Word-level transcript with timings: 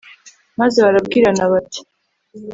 maze 0.59 0.77
barabwirana 0.85 1.43
bati 1.51 1.79